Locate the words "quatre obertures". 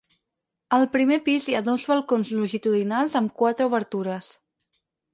3.43-4.35